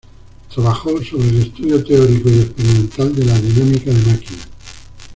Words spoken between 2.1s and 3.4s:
y experimental de la